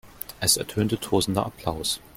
Es 0.39 0.57
ertönte 0.57 0.99
tosender 0.99 1.45
Applaus. 1.45 1.99